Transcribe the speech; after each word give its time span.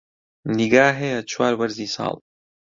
نیگا 0.57 0.85
هەیە 0.99 1.19
چوار 1.31 1.53
وەرزی 1.59 1.87
ساڵ 1.95 2.15